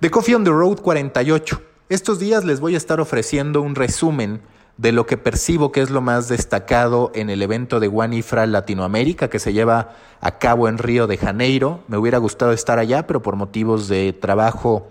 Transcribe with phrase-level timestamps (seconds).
[0.00, 1.60] The Coffee on the Road 48.
[1.90, 4.40] Estos días les voy a estar ofreciendo un resumen
[4.78, 9.28] de lo que percibo que es lo más destacado en el evento de Guanifra Latinoamérica
[9.28, 9.90] que se lleva
[10.22, 11.80] a cabo en Río de Janeiro.
[11.86, 14.88] Me hubiera gustado estar allá, pero por motivos de trabajo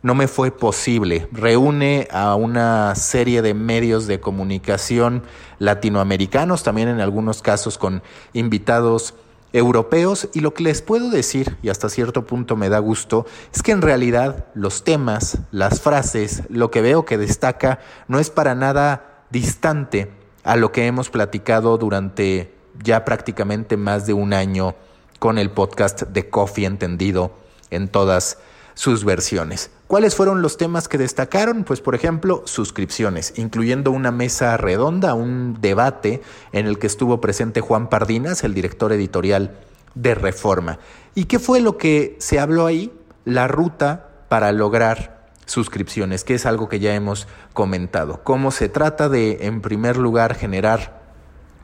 [0.00, 1.26] no me fue posible.
[1.32, 5.24] Reúne a una serie de medios de comunicación
[5.58, 8.00] latinoamericanos, también en algunos casos con
[8.32, 9.14] invitados
[9.52, 13.62] europeos y lo que les puedo decir, y hasta cierto punto me da gusto, es
[13.62, 18.54] que en realidad los temas, las frases, lo que veo que destaca no es para
[18.54, 20.10] nada distante
[20.44, 24.74] a lo que hemos platicado durante ya prácticamente más de un año
[25.18, 27.32] con el podcast de Coffee Entendido
[27.70, 28.38] en todas
[28.74, 29.70] sus versiones.
[29.86, 31.64] ¿Cuáles fueron los temas que destacaron?
[31.64, 37.60] Pues por ejemplo, suscripciones, incluyendo una mesa redonda, un debate en el que estuvo presente
[37.60, 39.58] Juan Pardinas, el director editorial
[39.94, 40.78] de Reforma.
[41.14, 42.92] ¿Y qué fue lo que se habló ahí?
[43.24, 48.22] La ruta para lograr suscripciones, que es algo que ya hemos comentado.
[48.24, 51.02] Cómo se trata de, en primer lugar, generar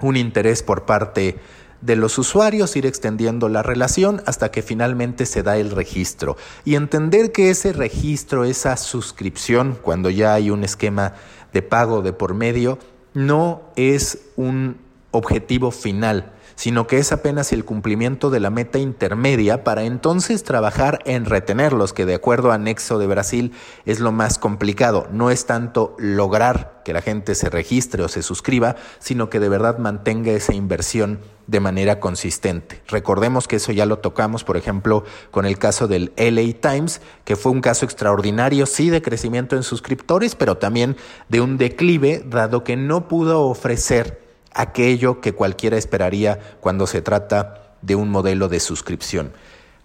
[0.00, 1.38] un interés por parte
[1.80, 6.36] de los usuarios, ir extendiendo la relación hasta que finalmente se da el registro.
[6.64, 11.14] Y entender que ese registro, esa suscripción, cuando ya hay un esquema
[11.52, 12.78] de pago de por medio,
[13.14, 14.78] no es un
[15.10, 20.98] objetivo final, sino que es apenas el cumplimiento de la meta intermedia para entonces trabajar
[21.04, 23.52] en retenerlos, que de acuerdo a Nexo de Brasil
[23.86, 25.06] es lo más complicado.
[25.12, 29.48] No es tanto lograr que la gente se registre o se suscriba, sino que de
[29.48, 32.82] verdad mantenga esa inversión de manera consistente.
[32.88, 37.36] Recordemos que eso ya lo tocamos, por ejemplo, con el caso del LA Times, que
[37.36, 40.96] fue un caso extraordinario, sí, de crecimiento en suscriptores, pero también
[41.28, 44.27] de un declive, dado que no pudo ofrecer
[44.58, 49.32] aquello que cualquiera esperaría cuando se trata de un modelo de suscripción.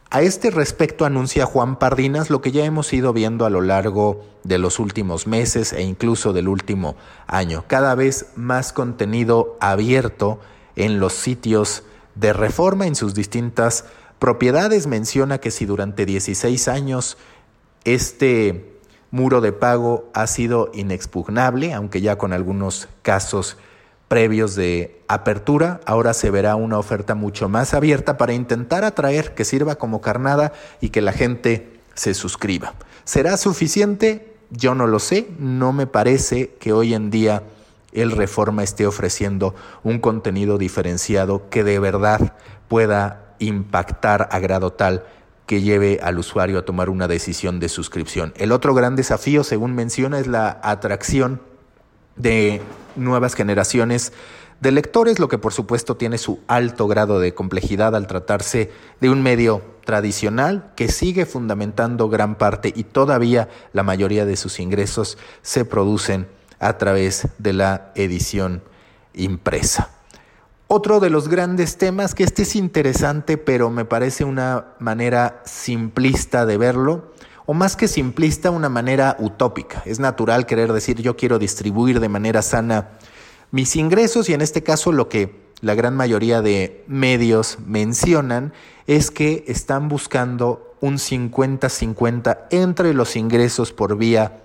[0.10, 4.26] A este respecto anuncia Juan Pardinas lo que ya hemos ido viendo a lo largo
[4.44, 6.96] de los últimos meses e incluso del último
[7.28, 10.40] año, cada vez más contenido abierto
[10.76, 11.84] en los sitios
[12.16, 13.86] de reforma en sus distintas
[14.18, 14.88] propiedades.
[14.88, 17.18] Menciona que si durante 16 años
[17.84, 18.80] este
[19.12, 23.58] muro de pago ha sido inexpugnable, aunque ya con algunos casos
[24.14, 29.44] previos de apertura, ahora se verá una oferta mucho más abierta para intentar atraer que
[29.44, 32.76] sirva como carnada y que la gente se suscriba.
[33.06, 34.36] ¿Será suficiente?
[34.52, 37.42] Yo no lo sé, no me parece que hoy en día
[37.92, 42.36] el Reforma esté ofreciendo un contenido diferenciado que de verdad
[42.68, 45.06] pueda impactar a grado tal
[45.48, 48.32] que lleve al usuario a tomar una decisión de suscripción.
[48.38, 51.42] El otro gran desafío, según menciona, es la atracción
[52.16, 52.62] de
[52.96, 54.14] nuevas generaciones
[54.62, 58.72] de lectores, lo que por supuesto tiene su alto grado de complejidad al tratarse
[59.02, 64.60] de un medio tradicional que sigue fundamentando gran parte y todavía la mayoría de sus
[64.60, 66.28] ingresos se producen
[66.60, 68.64] a través de la edición
[69.14, 69.90] impresa.
[70.68, 76.46] Otro de los grandes temas, que este es interesante, pero me parece una manera simplista
[76.46, 77.12] de verlo,
[77.46, 79.84] o más que simplista, una manera utópica.
[79.86, 82.90] Es natural querer decir yo quiero distribuir de manera sana
[83.52, 88.52] mis ingresos y en este caso lo que la gran mayoría de medios mencionan
[88.88, 94.40] es que están buscando un 50-50 entre los ingresos por vía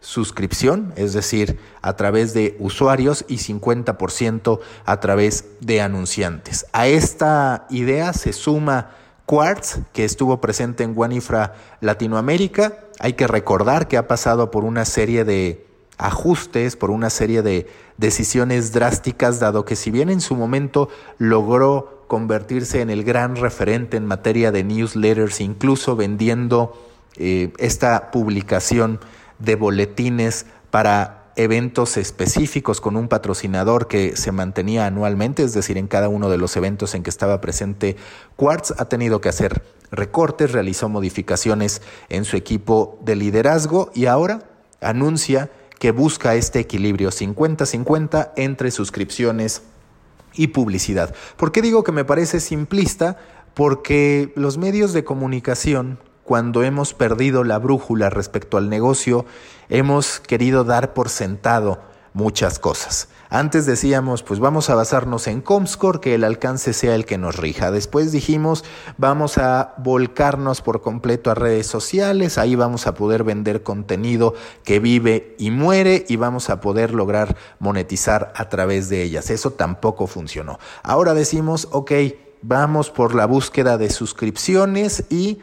[0.00, 6.66] suscripción, es decir, a través de usuarios y 50% a través de anunciantes.
[6.72, 8.90] A esta idea se suma
[9.30, 12.80] Quartz, que estuvo presente en Guanifra Latinoamérica.
[12.98, 15.64] Hay que recordar que ha pasado por una serie de
[15.98, 22.02] ajustes, por una serie de decisiones drásticas, dado que si bien en su momento logró
[22.08, 26.76] convertirse en el gran referente en materia de newsletters, incluso vendiendo
[27.14, 28.98] eh, esta publicación
[29.38, 35.88] de boletines para eventos específicos con un patrocinador que se mantenía anualmente, es decir, en
[35.88, 37.96] cada uno de los eventos en que estaba presente
[38.36, 44.42] Quartz, ha tenido que hacer recortes, realizó modificaciones en su equipo de liderazgo y ahora
[44.80, 49.62] anuncia que busca este equilibrio 50-50 entre suscripciones
[50.34, 51.14] y publicidad.
[51.36, 53.16] ¿Por qué digo que me parece simplista?
[53.54, 55.98] Porque los medios de comunicación
[56.30, 59.26] cuando hemos perdido la brújula respecto al negocio,
[59.68, 61.80] hemos querido dar por sentado
[62.12, 63.08] muchas cosas.
[63.30, 67.34] Antes decíamos, pues vamos a basarnos en Comscore, que el alcance sea el que nos
[67.34, 67.72] rija.
[67.72, 68.64] Después dijimos,
[68.96, 74.78] vamos a volcarnos por completo a redes sociales, ahí vamos a poder vender contenido que
[74.78, 79.30] vive y muere y vamos a poder lograr monetizar a través de ellas.
[79.30, 80.60] Eso tampoco funcionó.
[80.84, 81.90] Ahora decimos, ok,
[82.40, 85.40] vamos por la búsqueda de suscripciones y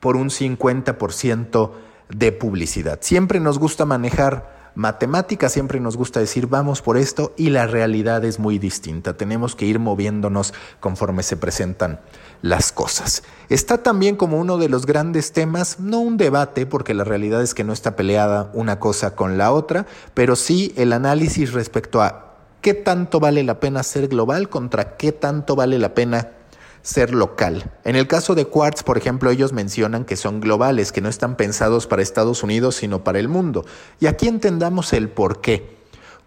[0.00, 1.72] por un 50%
[2.08, 2.98] de publicidad.
[3.02, 8.24] Siempre nos gusta manejar matemáticas, siempre nos gusta decir vamos por esto y la realidad
[8.24, 9.16] es muy distinta.
[9.16, 11.98] Tenemos que ir moviéndonos conforme se presentan
[12.42, 13.24] las cosas.
[13.48, 17.54] Está también como uno de los grandes temas, no un debate, porque la realidad es
[17.54, 19.84] que no está peleada una cosa con la otra,
[20.14, 25.10] pero sí el análisis respecto a qué tanto vale la pena ser global contra qué
[25.10, 26.37] tanto vale la pena
[26.88, 27.70] ser local.
[27.84, 31.36] En el caso de Quartz, por ejemplo, ellos mencionan que son globales, que no están
[31.36, 33.66] pensados para Estados Unidos, sino para el mundo.
[34.00, 35.76] Y aquí entendamos el por qué.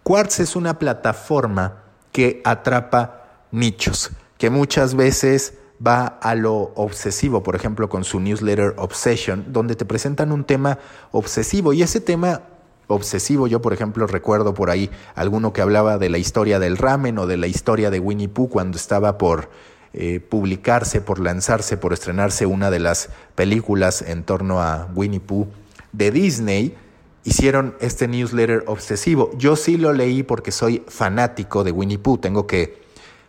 [0.04, 1.82] Quartz es una plataforma
[2.12, 5.54] que atrapa nichos, que muchas veces
[5.84, 10.78] va a lo obsesivo, por ejemplo, con su newsletter Obsession, donde te presentan un tema
[11.10, 12.42] obsesivo y ese tema
[12.86, 17.18] obsesivo, yo por ejemplo recuerdo por ahí alguno que hablaba de la historia del ramen
[17.18, 19.48] o de la historia de Winnie Pooh cuando estaba por
[19.94, 25.48] eh, publicarse, por lanzarse, por estrenarse una de las películas en torno a Winnie Pooh
[25.92, 26.74] de Disney,
[27.24, 29.30] hicieron este newsletter obsesivo.
[29.36, 32.82] Yo sí lo leí porque soy fanático de Winnie Pooh, tengo que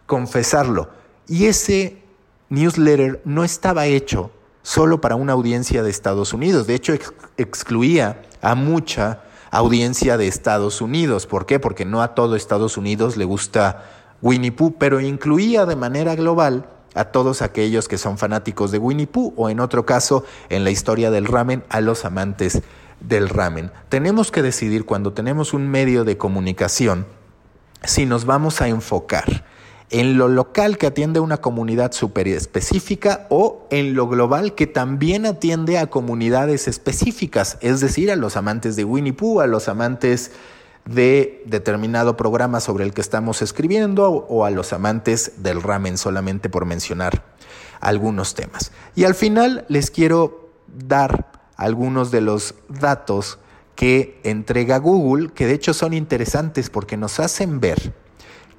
[0.05, 0.89] confesarlo.
[1.27, 1.97] Y ese
[2.49, 4.31] newsletter no estaba hecho
[4.61, 6.93] solo para una audiencia de Estados Unidos, de hecho
[7.37, 11.27] excluía a mucha audiencia de Estados Unidos.
[11.27, 11.59] ¿Por qué?
[11.59, 13.83] Porque no a todo Estados Unidos le gusta
[14.23, 16.65] Winnie Pooh, pero incluía de manera global
[16.95, 20.71] a todos aquellos que son fanáticos de Winnie Pooh o en otro caso, en la
[20.71, 22.61] historia del ramen, a los amantes
[23.01, 23.69] del ramen.
[23.89, 27.05] Tenemos que decidir cuando tenemos un medio de comunicación
[27.83, 29.43] si nos vamos a enfocar
[29.89, 35.25] en lo local que atiende una comunidad súper específica o en lo global que también
[35.25, 40.31] atiende a comunidades específicas, es decir, a los amantes de Winnie Pooh, a los amantes
[40.85, 46.49] de determinado programa sobre el que estamos escribiendo o a los amantes del ramen solamente
[46.49, 47.23] por mencionar
[47.79, 48.71] algunos temas.
[48.95, 53.39] Y al final les quiero dar algunos de los datos
[53.75, 57.93] que entrega Google, que de hecho son interesantes porque nos hacen ver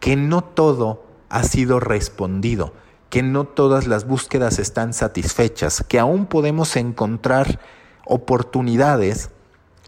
[0.00, 2.72] que no todo ha sido respondido,
[3.10, 7.60] que no todas las búsquedas están satisfechas, que aún podemos encontrar
[8.06, 9.30] oportunidades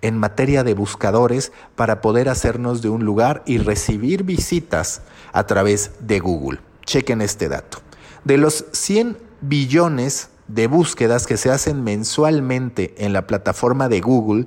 [0.06, 5.92] en materia de buscadores para poder hacernos de un lugar y recibir visitas a través
[6.00, 6.60] de Google.
[6.84, 7.78] Chequen este dato.
[8.24, 14.46] De los 100 billones de búsquedas que se hacen mensualmente en la plataforma de Google,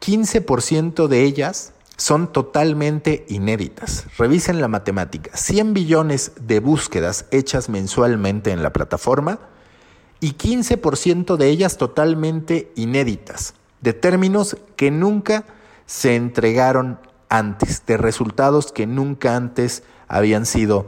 [0.00, 4.06] 15% de ellas son totalmente inéditas.
[4.16, 5.36] Revisen la matemática.
[5.36, 9.40] 100 billones de búsquedas hechas mensualmente en la plataforma
[10.20, 15.44] y 15% de ellas totalmente inéditas de términos que nunca
[15.86, 16.98] se entregaron
[17.28, 20.86] antes, de resultados que nunca antes habían sido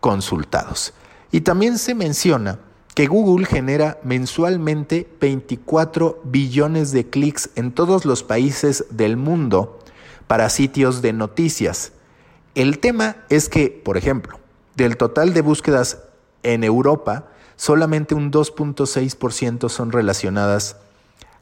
[0.00, 0.94] consultados.
[1.30, 2.58] Y también se menciona
[2.94, 9.78] que Google genera mensualmente 24 billones de clics en todos los países del mundo
[10.26, 11.92] para sitios de noticias.
[12.54, 14.40] El tema es que, por ejemplo,
[14.74, 15.98] del total de búsquedas
[16.42, 20.76] en Europa, solamente un 2.6% son relacionadas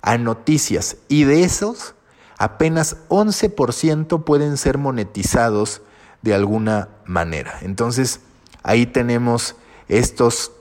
[0.03, 1.95] a noticias y de esos
[2.39, 5.83] apenas 11% pueden ser monetizados
[6.23, 7.59] de alguna manera.
[7.63, 8.21] Entonces
[8.63, 9.57] ahí tenemos
[9.89, 10.53] estos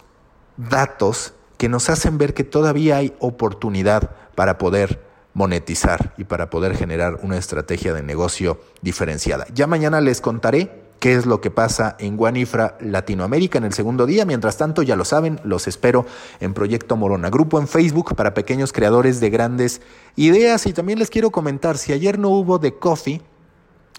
[0.58, 5.04] datos que nos hacen ver que todavía hay oportunidad para poder
[5.34, 9.46] monetizar y para poder generar una estrategia de negocio diferenciada.
[9.54, 14.06] Ya mañana les contaré qué es lo que pasa en Guanifra Latinoamérica en el segundo
[14.06, 14.26] día.
[14.26, 16.06] Mientras tanto, ya lo saben, los espero
[16.40, 19.82] en Proyecto Morona, grupo en Facebook para pequeños creadores de grandes
[20.16, 20.66] ideas.
[20.66, 23.22] Y también les quiero comentar, si ayer no hubo de coffee,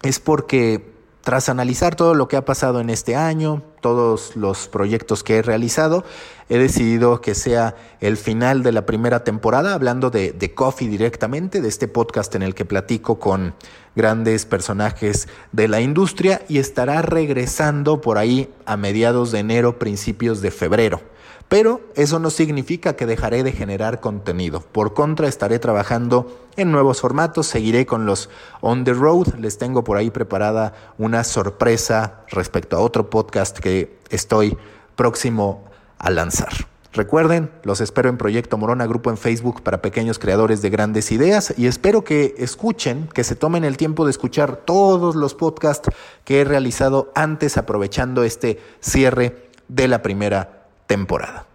[0.03, 0.96] es porque
[1.26, 5.42] tras analizar todo lo que ha pasado en este año, todos los proyectos que he
[5.42, 6.04] realizado,
[6.49, 11.61] he decidido que sea el final de la primera temporada, hablando de, de, Coffee directamente,
[11.61, 13.56] de este podcast en el que platico con
[13.97, 20.40] grandes personajes de la industria y estará regresando por ahí a mediados de enero, principios
[20.42, 21.00] de febrero.
[21.49, 24.61] Pero eso no significa que dejaré de generar contenido.
[24.61, 28.28] Por contra, estaré trabajando en nuevos formatos, seguiré con los
[28.61, 29.35] on the road.
[29.38, 34.56] Les tengo por ahí preparada una sorpresa respecto a otro podcast que estoy
[34.97, 35.64] próximo
[35.99, 36.52] a lanzar.
[36.97, 41.52] Recuerden, los espero en Proyecto Morona, grupo en Facebook para pequeños creadores de grandes ideas
[41.59, 45.90] y espero que escuchen, que se tomen el tiempo de escuchar todos los podcasts
[46.25, 50.56] que he realizado antes aprovechando este cierre de la primera
[50.87, 51.47] temporada.